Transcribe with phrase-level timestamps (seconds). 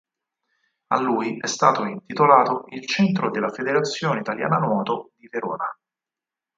[0.87, 5.67] A lui è stato intitolato il centro della Federazione Italiana Nuoto di Verona.